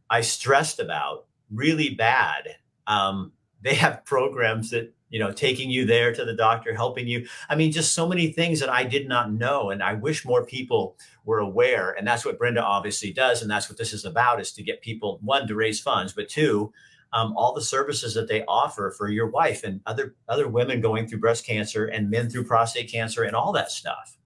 [0.08, 2.56] I stressed about really bad.
[2.86, 7.26] Um, they have programs that you know, taking you there to the doctor, helping you.
[7.48, 9.70] I mean, just so many things that I did not know.
[9.70, 11.92] And I wish more people were aware.
[11.92, 13.42] And that's what Brenda obviously does.
[13.42, 16.28] And that's what this is about is to get people, one, to raise funds, but
[16.28, 16.72] two,
[17.12, 21.06] um, all the services that they offer for your wife and other other women going
[21.06, 24.18] through breast cancer and men through prostate cancer and all that stuff.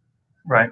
[0.46, 0.70] Right.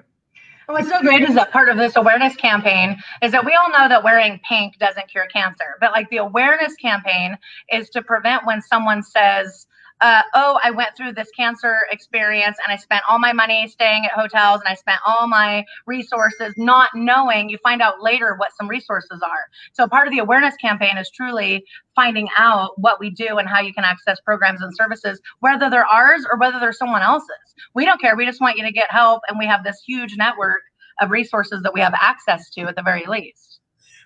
[0.69, 3.71] And what's so great is that part of this awareness campaign is that we all
[3.71, 7.39] know that wearing pink doesn't cure cancer, but like the awareness campaign
[7.73, 9.67] is to prevent when someone says,
[10.01, 14.05] uh, oh, I went through this cancer experience and I spent all my money staying
[14.05, 17.49] at hotels and I spent all my resources not knowing.
[17.49, 19.47] You find out later what some resources are.
[19.73, 21.65] So part of the awareness campaign is truly
[21.97, 25.87] finding out what we do and how you can access programs and services, whether they're
[25.87, 27.29] ours or whether they're someone else's.
[27.75, 28.17] We don't care.
[28.17, 29.23] We just want you to get help.
[29.29, 30.61] And we have this huge network
[31.01, 33.61] of resources that we have access to at the very least.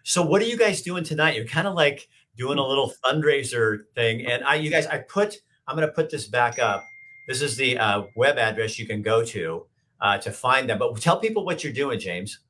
[0.04, 1.36] So what are you guys doing tonight?
[1.36, 4.26] You're kind of like doing a little fundraiser thing.
[4.26, 5.36] And I, you guys, I put,
[5.68, 6.84] I'm going to put this back up.
[7.28, 9.66] This is the uh, web address you can go to
[10.00, 10.78] uh, to find them.
[10.78, 12.40] But tell people what you're doing, James.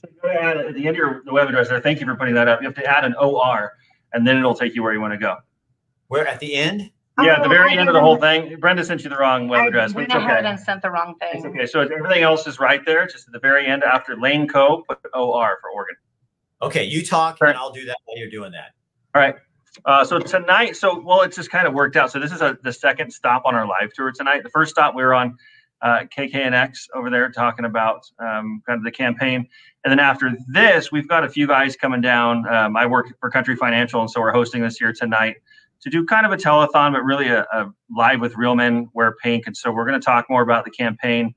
[0.00, 1.80] So you gotta add at the end of your the web address there.
[1.80, 2.60] Thank you for putting that up.
[2.60, 3.72] You have to add an OR,
[4.12, 5.36] and then it'll take you where you want to go.
[6.08, 6.90] Where at the end?
[7.20, 8.58] Yeah, at the Oh, very end of the whole thing.
[8.58, 10.48] Brenda sent you the wrong web I address, but went it's ahead okay.
[10.48, 11.52] and sent the wrong It's thing.
[11.54, 11.66] okay.
[11.66, 13.06] So everything else is right there.
[13.06, 14.82] Just at the very end after Lane Co.
[14.88, 15.96] Put OR for Oregon.
[16.62, 17.50] Okay, you talk Right.
[17.50, 18.70] and I'll do that while you're doing that.
[19.14, 19.34] All right.
[19.84, 22.12] Uh, so tonight, so well, it's just kind of worked out.
[22.12, 24.42] So this is a, the second stop on our live tour tonight.
[24.42, 25.36] The first stop we were on
[25.80, 29.48] uh, KKNX over there talking about um, kind of the campaign,
[29.84, 32.46] and then after this, we've got a few guys coming down.
[32.52, 35.36] Um, I work for Country Financial, and so we're hosting this here tonight
[35.82, 39.16] to do kind of a telethon, but really a, a live with real men wear
[39.22, 39.46] pink.
[39.46, 41.34] And so we're going to talk more about the campaign,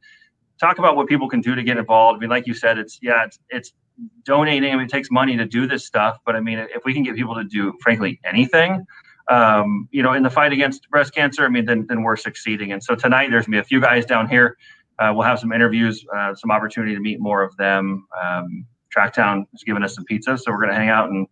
[0.59, 2.17] talk about what people can do to get involved.
[2.17, 3.73] I mean, like you said, it's yeah, it's it's
[4.23, 4.71] donating.
[4.71, 7.03] I mean, it takes money to do this stuff, but I mean, if we can
[7.03, 8.85] get people to do, frankly, anything,
[9.29, 12.71] um, you know, in the fight against breast cancer, I mean, then then we're succeeding.
[12.71, 14.57] And so tonight, there's gonna be a few guys down here.
[14.99, 18.07] Uh, we'll have some interviews, uh, some opportunity to meet more of them.
[18.21, 21.27] Um, Tracktown is giving us some pizza, so we're gonna hang out and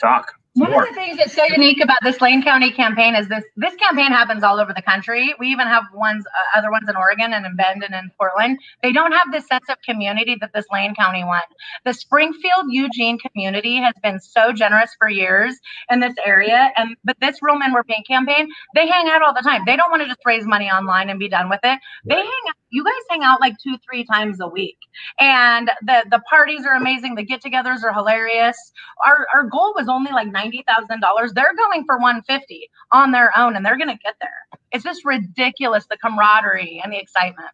[0.00, 0.32] talk.
[0.54, 0.82] One more.
[0.82, 4.12] of the things that's so unique about this Lane County campaign is this this campaign
[4.12, 5.34] happens all over the country.
[5.38, 8.58] We even have ones uh, other ones in Oregon and in Bend and in Portland.
[8.82, 11.40] They don't have this sense of community that this Lane County one.
[11.86, 15.58] The Springfield Eugene community has been so generous for years
[15.90, 19.32] in this area and but this Real Men Wear Pink campaign, they hang out all
[19.32, 19.62] the time.
[19.64, 21.78] They don't want to just raise money online and be done with it.
[22.04, 24.78] They hang out you guys hang out like 2 3 times a week.
[25.20, 28.56] And the the parties are amazing, the get-togethers are hilarious
[29.04, 31.32] our our goal was only like ninety thousand dollars.
[31.32, 34.30] They're going for one fifty on their own, and they're gonna get there.
[34.70, 37.50] It's just ridiculous the camaraderie and the excitement.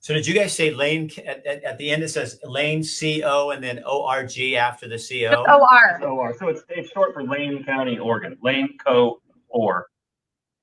[0.00, 2.02] So did you guys say Lane at, at, at the end?
[2.02, 6.00] It says Lane C O and then O R G after the C Just OR.
[6.02, 6.34] OR.
[6.38, 8.36] So it's it's short for Lane County, Oregon.
[8.42, 9.20] Lane Co.
[9.48, 9.86] Or.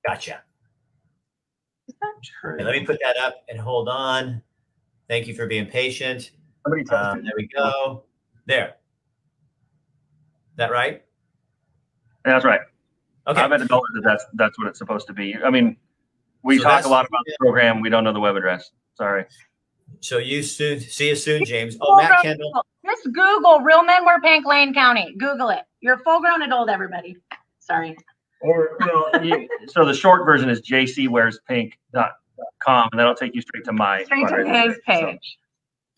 [0.06, 0.43] Gotcha.
[2.45, 4.41] Okay, let me put that up and hold on.
[5.07, 6.31] Thank you for being patient.
[6.65, 8.03] Um, there we go.
[8.45, 8.75] There.
[10.55, 11.03] That right?
[12.25, 12.61] That's right.
[13.27, 13.41] Okay.
[13.41, 15.35] I've been told that that's that's what it's supposed to be.
[15.43, 15.77] I mean,
[16.43, 17.81] we So talk a lot about the program.
[17.81, 18.71] We don't know the web address.
[18.95, 19.25] Sorry.
[19.99, 21.77] So you soon see you soon, James.
[21.81, 22.65] Oh, Matt Kendall.
[22.85, 25.15] Just Google Real Men Wear Pink Lane County.
[25.17, 25.61] Google it.
[25.81, 27.17] You're a full grown adult, everybody.
[27.59, 27.95] Sorry.
[28.43, 33.73] Or well, you, so the short version is jcwearspink.com, and that'll take you straight to
[33.73, 35.38] my Straight to his page.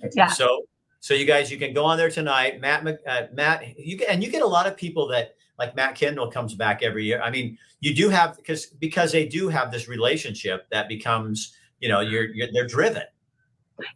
[0.02, 0.28] So- Yeah.
[0.28, 0.64] So,
[1.00, 2.60] so you guys, you can go on there tonight.
[2.62, 5.96] Matt, uh, Matt, you can, and you get a lot of people that like Matt
[5.96, 7.22] Kendall comes back every year.
[7.22, 11.90] I mean, you do have because because they do have this relationship that becomes, you
[11.90, 13.04] know, you're, you're they're driven.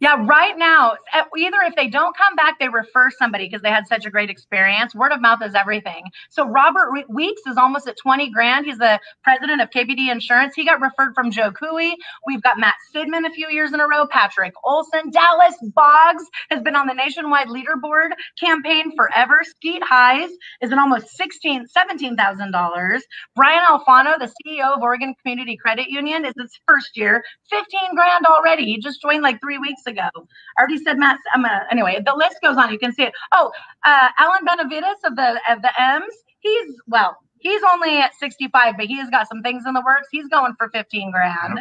[0.00, 3.70] Yeah, right now, uh, either if they don't come back, they refer somebody because they
[3.70, 4.94] had such a great experience.
[4.94, 6.04] Word of mouth is everything.
[6.30, 8.66] So Robert Re- Weeks is almost at 20 grand.
[8.66, 10.54] He's the president of KBD Insurance.
[10.54, 11.92] He got referred from Joe Cooey.
[12.26, 14.06] We've got Matt Sidman a few years in a row.
[14.06, 19.40] Patrick Olson, Dallas Boggs has been on the nationwide leaderboard campaign forever.
[19.44, 23.00] Skeet Highs is at almost 16, $17,000.
[23.34, 28.26] Brian Alfano, the CEO of Oregon Community Credit Union, is its first year, 15 grand
[28.26, 28.66] already.
[28.66, 30.08] He just joined like three weeks ago.
[30.14, 31.18] I already said Matt.
[31.34, 32.70] I'm gonna, anyway, the list goes on.
[32.72, 33.12] You can see it.
[33.32, 33.52] Oh,
[33.84, 36.14] uh, Alan Benavides of the of the M's.
[36.40, 40.08] He's well, he's only at 65, but he has got some things in the works.
[40.10, 41.60] He's going for 15 grand.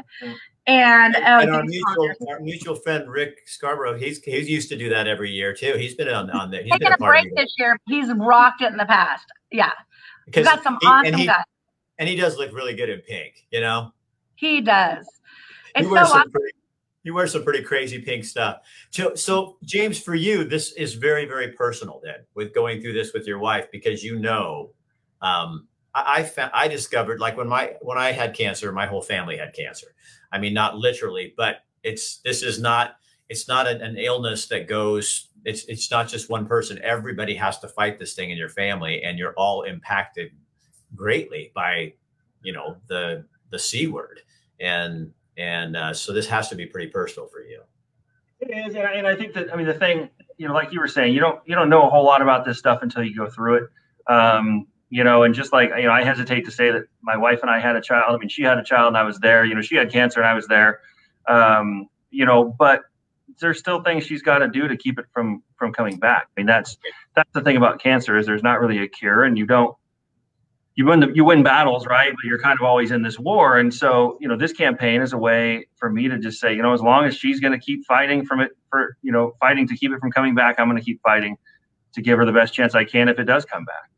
[0.67, 4.87] And, uh, and our mutual, our mutual friend Rick Scarborough, he's he's used to do
[4.89, 5.73] that every year too.
[5.77, 6.61] He's been on on there.
[6.61, 7.77] He's taking been a a part break this year.
[7.87, 9.25] He's rocked it in the past.
[9.51, 9.71] Yeah,
[10.25, 11.43] he's because got some he- awesome and he guys.
[11.97, 13.47] and he does look really good in pink.
[13.49, 13.91] You know,
[14.35, 15.07] He does.
[15.75, 16.31] he It's so some awesome.
[16.31, 16.51] pretty,
[17.09, 18.59] he wear some pretty crazy pink stuff.
[18.91, 23.13] So, so James, for you, this is very very personal then with going through this
[23.13, 24.71] with your wife because you know.
[25.21, 29.01] Um, I, I found I discovered like when my when I had cancer, my whole
[29.01, 29.87] family had cancer.
[30.31, 34.67] I mean, not literally, but it's this is not it's not an, an illness that
[34.67, 35.29] goes.
[35.45, 36.79] It's it's not just one person.
[36.83, 40.29] Everybody has to fight this thing in your family, and you're all impacted
[40.95, 41.93] greatly by
[42.43, 44.21] you know the the c word,
[44.59, 47.61] and and uh, so this has to be pretty personal for you.
[48.41, 50.87] It is, and I, think that I mean the thing, you know, like you were
[50.87, 53.29] saying, you don't you don't know a whole lot about this stuff until you go
[53.29, 53.63] through it.
[54.13, 57.39] Um, you know, and just like you know, I hesitate to say that my wife
[57.41, 58.15] and I had a child.
[58.15, 59.45] I mean, she had a child and I was there.
[59.45, 60.79] You know, she had cancer and I was there.
[61.27, 62.81] Um, you know, but
[63.39, 66.27] there's still things she's got to do to keep it from from coming back.
[66.35, 66.77] I mean, that's
[67.15, 69.75] that's the thing about cancer is there's not really a cure, and you don't
[70.79, 72.09] you win the, you win battles, right?
[72.09, 73.57] But you're kind of always in this war.
[73.59, 76.61] And so, you know, this campaign is a way for me to just say, you
[76.61, 79.67] know, as long as she's going to keep fighting from it for, you know, fighting
[79.67, 81.37] to keep it from coming back, I'm going to keep fighting
[81.91, 83.89] to give her the best chance I can if it does come back.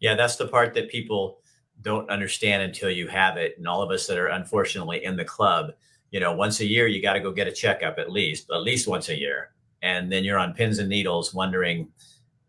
[0.00, 1.40] Yeah, that's the part that people
[1.82, 3.58] don't understand until you have it.
[3.58, 5.72] And all of us that are unfortunately in the club,
[6.12, 8.62] you know, once a year you got to go get a checkup at least, at
[8.62, 9.50] least once a year.
[9.82, 11.88] and then you're on pins and needles wondering,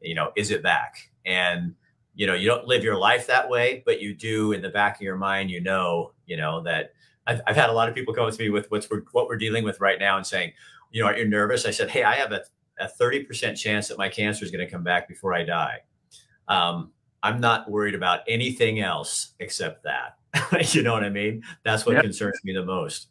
[0.02, 1.12] you know, is it back?
[1.26, 1.76] And
[2.18, 4.96] you know, you don't live your life that way, but you do in the back
[4.96, 6.94] of your mind, you know, you know that
[7.28, 9.38] I've, I've had a lot of people come to me with what's we're, what we're
[9.38, 10.52] dealing with right now and saying,
[10.92, 11.68] you know, are you nervous?
[11.68, 12.42] I said, hey, I have a,
[12.80, 15.82] a 30% chance that my cancer is going to come back before I die.
[16.48, 20.18] Um, I'm not worried about anything else except that.
[20.74, 21.44] you know what I mean?
[21.64, 22.04] That's what yep.
[22.04, 23.10] concerns me the most.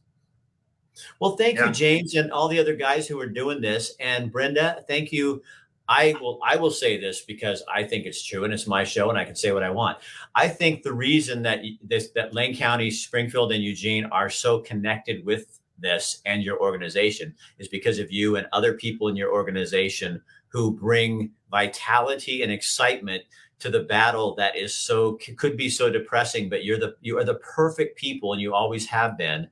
[1.20, 1.66] Well, thank yeah.
[1.66, 3.94] you, James, and all the other guys who are doing this.
[4.00, 5.42] And Brenda, thank you.
[5.88, 9.08] I will I will say this because I think it's true and it's my show
[9.08, 9.98] and I can say what I want.
[10.34, 15.24] I think the reason that this that Lane County, Springfield, and Eugene are so connected
[15.24, 20.22] with this and your organization is because of you and other people in your organization
[20.48, 23.22] who bring vitality and excitement
[23.58, 27.24] to the battle that is so could be so depressing but you're the you are
[27.24, 29.48] the perfect people and you always have been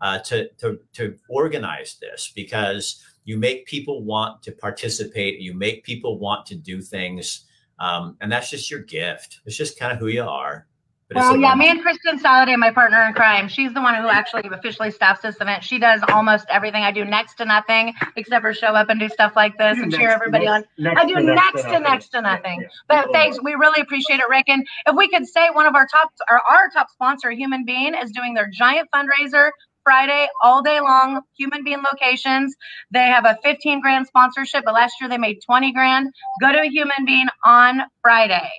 [0.00, 5.84] uh, to to to organize this because you make people want to participate you make
[5.84, 7.44] people want to do things
[7.78, 10.66] um, and that's just your gift it's just kind of who you are
[11.14, 14.42] well, yeah, me and Kristen Soliday, my partner in crime, she's the one who actually
[14.52, 15.64] officially staffs this event.
[15.64, 16.82] She does almost everything.
[16.82, 19.90] I do next to nothing except for show up and do stuff like this and
[19.90, 20.64] cheer everybody on.
[20.84, 22.66] I do next to next to nothing.
[22.88, 24.48] But thanks, we really appreciate it, Rick.
[24.48, 27.94] And if we could say one of our top, our, our top sponsor, Human Bean,
[27.94, 29.50] is doing their giant fundraiser
[29.88, 32.54] Friday all day long, human bean locations.
[32.90, 36.12] They have a 15 grand sponsorship, but last year they made 20 grand.
[36.42, 38.50] Go to a human bean on Friday.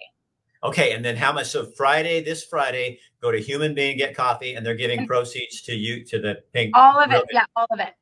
[0.63, 1.45] Okay, and then how much?
[1.45, 5.75] So Friday, this Friday, go to Human Bean Get Coffee, and they're giving proceeds to
[5.75, 6.75] you to the pink.
[6.75, 7.93] All of it, yeah, all of it.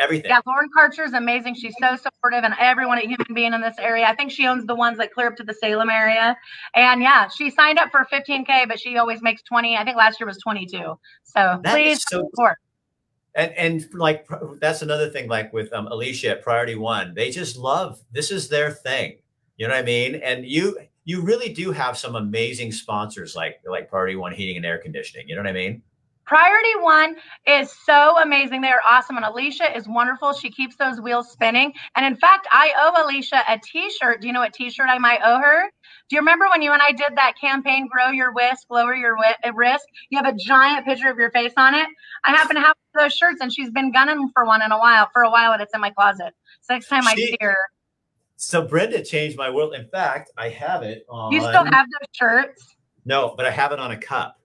[0.00, 0.30] Everything.
[0.30, 1.54] Yeah, Lauren Karcher is amazing.
[1.54, 4.06] She's so supportive, and everyone at Human Bean in this area.
[4.06, 6.36] I think she owns the ones that clear up to the Salem area.
[6.74, 9.76] And yeah, she signed up for 15k, but she always makes 20.
[9.76, 10.78] I think last year was 22.
[10.78, 10.98] So
[11.32, 12.58] that please so support.
[13.34, 14.28] And and like
[14.60, 15.28] that's another thing.
[15.28, 19.18] Like with um, Alicia at Priority One, they just love this is their thing.
[19.56, 20.16] You know what I mean?
[20.16, 24.66] And you you really do have some amazing sponsors like like Priority One Heating and
[24.66, 25.28] Air Conditioning.
[25.28, 25.82] You know what I mean?
[26.24, 28.60] Priority One is so amazing.
[28.60, 29.16] They are awesome.
[29.16, 30.32] And Alicia is wonderful.
[30.32, 31.72] She keeps those wheels spinning.
[31.96, 34.20] And in fact, I owe Alicia a t shirt.
[34.20, 35.70] Do you know what t shirt I might owe her?
[36.08, 39.16] Do you remember when you and I did that campaign, Grow Your Whisk, Lower Your
[39.18, 39.84] uh, Risk?
[40.10, 41.86] You have a giant picture of your face on it.
[42.24, 45.08] I happen to have those shirts, and she's been gunning for one in a while,
[45.12, 46.34] for a while, and it's in my closet.
[46.60, 47.56] So next time she, I see her,
[48.36, 49.72] so Brenda changed my world.
[49.72, 51.32] In fact, I have it on.
[51.32, 52.74] You still have those shirts?
[53.04, 54.36] No, but I have it on a cup.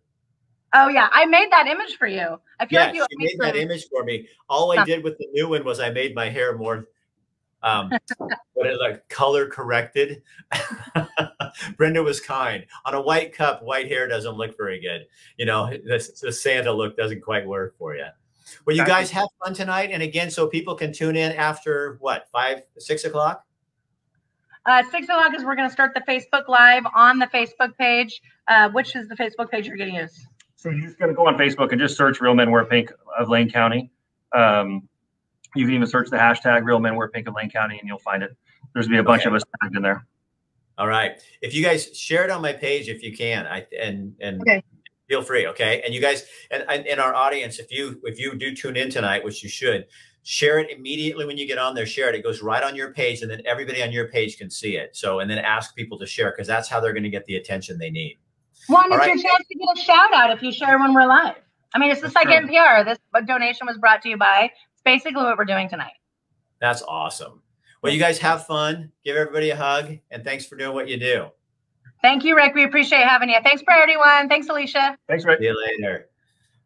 [0.74, 2.40] Oh yeah, I made that image for you.
[2.60, 4.28] I feel yeah, like you made that image for me.
[4.50, 6.88] All I did with the new one was I made my hair more
[7.64, 7.92] um
[8.54, 10.22] what is like color corrected.
[11.78, 12.66] Brenda was kind.
[12.86, 15.08] On a white cup, white hair doesn't look very good.
[15.38, 18.06] You know, the, the Santa look doesn't quite work for you.
[18.66, 22.28] Well, you guys have fun tonight, and again, so people can tune in after what
[22.32, 23.46] five, six o'clock.
[24.66, 28.22] Uh, six o'clock is we're going to start the Facebook Live on the Facebook page.
[28.48, 30.26] Uh, which is the Facebook page you're going to use?
[30.58, 32.92] So you're just going to go on Facebook and just search Real Men Wear Pink
[33.18, 33.92] of Lane County.
[34.36, 34.90] Um,
[35.56, 38.00] you can even search the hashtag Real Men Wear Pink of Lane County and you'll
[38.00, 38.36] find it.
[38.74, 39.30] There's going to be a bunch okay.
[39.30, 40.06] of us tagged in there.
[40.80, 41.14] All right.
[41.42, 44.64] If you guys share it on my page, if you can, I and and okay.
[45.08, 45.48] feel free.
[45.48, 45.82] Okay.
[45.86, 48.90] And you guys and, and in our audience, if you if you do tune in
[48.90, 49.86] tonight, which you should,
[50.24, 52.92] share it immediately when you get on there share it it goes right on your
[52.92, 55.98] page and then everybody on your page can see it so and then ask people
[55.98, 58.18] to share because that's how they're going to get the attention they need
[58.68, 59.08] one it's right?
[59.08, 61.36] your chance to get a shout out if you share when we're live.
[61.74, 65.24] I mean it's just like npr this donation was brought to you by it's basically
[65.24, 65.94] what we're doing tonight.
[66.60, 67.42] That's awesome.
[67.82, 68.92] Well you guys have fun.
[69.04, 71.28] Give everybody a hug and thanks for doing what you do.
[72.02, 72.54] Thank you rick.
[72.54, 73.38] We appreciate having you.
[73.44, 74.30] Thanks priority one.
[74.30, 74.98] Thanks alicia.
[75.08, 75.40] Thanks rick.
[75.40, 76.10] See you later.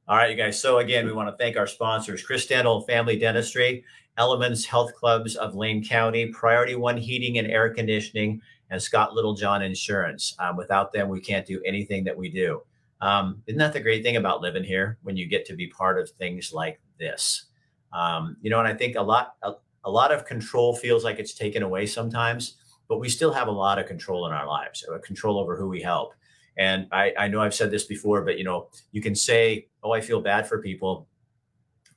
[0.07, 0.59] All right, you guys.
[0.59, 3.85] So again, we want to thank our sponsors, Chris Dental Family Dentistry,
[4.17, 9.61] Elements Health Clubs of Lane County, Priority One Heating and Air Conditioning, and Scott Littlejohn
[9.61, 10.33] Insurance.
[10.39, 12.61] Um, without them, we can't do anything that we do.
[13.01, 15.99] Um, isn't that the great thing about living here when you get to be part
[15.99, 17.45] of things like this?
[17.93, 19.53] Um, you know, and I think a lot, a,
[19.83, 22.57] a lot of control feels like it's taken away sometimes,
[22.87, 25.81] but we still have a lot of control in our lives, control over who we
[25.81, 26.13] help.
[26.57, 29.93] And I, I know I've said this before, but you know, you can say, "Oh,
[29.93, 31.07] I feel bad for people,"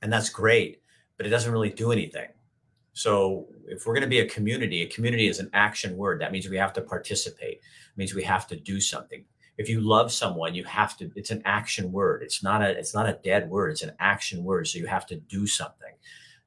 [0.01, 0.81] and that's great,
[1.17, 2.27] but it doesn't really do anything.
[2.95, 6.21] So if we're going to be a community, a community is an action word.
[6.21, 7.57] That means we have to participate.
[7.57, 9.25] It means we have to do something.
[9.57, 11.11] If you love someone, you have to.
[11.13, 12.23] It's an action word.
[12.23, 12.69] It's not a.
[12.69, 13.71] It's not a dead word.
[13.71, 14.67] It's an action word.
[14.67, 15.93] So you have to do something.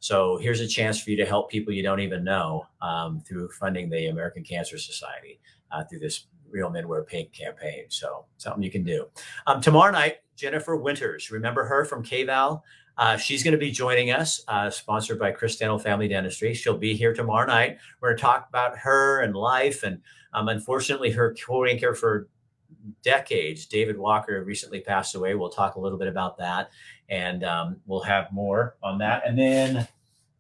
[0.01, 3.51] So here's a chance for you to help people you don't even know um, through
[3.51, 5.41] funding the American Cancer Society
[5.71, 7.85] uh, through this Real Men Wear Pink campaign.
[7.89, 9.07] So something you can do.
[9.47, 12.63] Um, tomorrow night, Jennifer Winters, remember her from KVAL?
[12.99, 16.53] Uh, she's going to be joining us, uh, sponsored by Chris Daniel Family Dentistry.
[16.53, 17.79] She'll be here tomorrow night.
[18.01, 19.85] We're going to talk about her and life.
[19.85, 20.01] And
[20.35, 22.29] um, unfortunately, her quoting care for
[23.03, 25.35] decades, David Walker, recently passed away.
[25.37, 26.71] We'll talk a little bit about that.
[27.09, 29.23] And um, we'll have more on that.
[29.25, 29.87] And then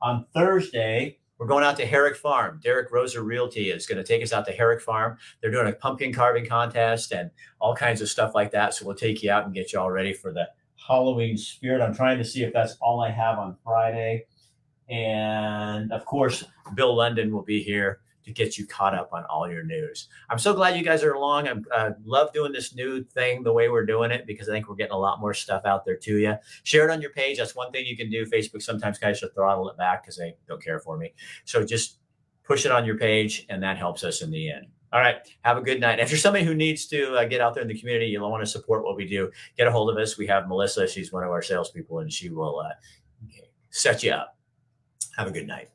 [0.03, 2.61] on Thursday, we're going out to Herrick Farm.
[2.63, 5.17] Derek Rosa Realty is going to take us out to Herrick Farm.
[5.41, 7.31] They're doing a pumpkin carving contest and
[7.61, 8.75] all kinds of stuff like that.
[8.75, 10.49] So we'll take you out and get you all ready for the
[10.89, 11.82] Halloween spirit.
[11.82, 14.26] I'm trying to see if that's all I have on Friday.
[14.89, 19.51] And of course, Bill London will be here to get you caught up on all
[19.51, 20.09] your news.
[20.28, 21.49] I'm so glad you guys are along.
[21.72, 24.76] I love doing this new thing the way we're doing it because I think we're
[24.76, 26.36] getting a lot more stuff out there to you.
[26.62, 27.39] Share it on your page.
[27.39, 28.26] That's one thing you can do.
[28.26, 31.12] Facebook sometimes guys should throttle it back because they don't care for me.
[31.45, 31.99] So just
[32.45, 34.66] push it on your page, and that helps us in the end.
[34.93, 35.16] All right.
[35.43, 35.99] Have a good night.
[35.99, 38.43] If you're somebody who needs to uh, get out there in the community, you'll want
[38.43, 40.16] to support what we do, get a hold of us.
[40.16, 40.89] We have Melissa.
[40.89, 42.70] She's one of our salespeople, and she will uh,
[43.70, 44.36] set you up.
[45.16, 45.68] Have a good night.